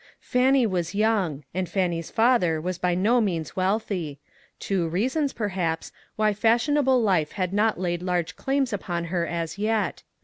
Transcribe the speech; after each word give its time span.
Fannie 0.19 0.65
was 0.65 0.95
young, 0.95 1.43
and 1.53 1.69
Fannie's 1.69 2.09
father 2.09 2.59
was 2.59 2.79
by 2.79 2.95
no 2.95 3.21
means 3.21 3.55
wealthy; 3.55 4.19
two 4.59 4.87
reasons, 4.87 5.31
perhaps, 5.31 5.91
why 6.15 6.33
fashionable 6.33 6.99
life 7.03 7.33
had 7.33 7.53
not 7.53 7.79
laid 7.79 8.01
large 8.01 8.35
claims 8.35 8.73
upon 8.73 9.03
her 9.13 9.27
as 9.27 9.59
yet. 9.59 10.01